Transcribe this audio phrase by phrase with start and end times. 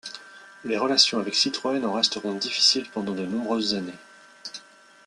[0.65, 3.93] Les relations avec Citroën en resteront difficiles pendant de nombreuses années.